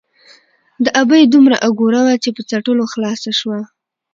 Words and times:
ـ 0.45 0.83
د 0.85 0.87
ابۍ 1.01 1.23
دومره 1.27 1.55
اګوره 1.67 1.99
وه 2.05 2.13
،چې 2.23 2.29
په 2.35 2.41
څټلو 2.49 2.83
خلاصه 2.93 3.31
شوه. 3.39 3.59